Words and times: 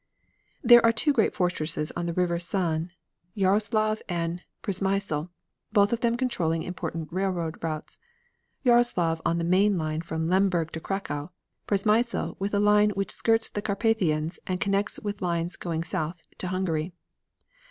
There 0.63 0.83
are 0.83 0.91
two 0.91 1.13
great 1.13 1.35
fortresses 1.35 1.91
on 1.95 2.07
the 2.07 2.13
River 2.13 2.39
San, 2.39 2.89
Jaroslav 3.37 4.01
and 4.09 4.41
Przemysl, 4.63 5.29
both 5.73 5.93
of 5.93 5.99
them 5.99 6.17
controlling 6.17 6.63
important 6.63 7.13
railroad 7.13 7.63
routes. 7.63 7.99
Jaroslav 8.65 9.21
on 9.23 9.37
the 9.37 9.43
main 9.43 9.77
line 9.77 10.01
from 10.01 10.27
Lemberg 10.27 10.71
to 10.71 10.79
Cracow, 10.79 11.29
Przemysl 11.67 12.35
with 12.39 12.55
a 12.55 12.59
line 12.59 12.89
which 12.95 13.11
skirts 13.11 13.47
the 13.47 13.61
Carpathians, 13.61 14.39
and 14.47 14.59
connects 14.59 14.97
with 14.99 15.21
lines 15.21 15.55
going 15.55 15.83
south 15.83 16.23
to 16.39 16.47
Hungary. 16.47 16.93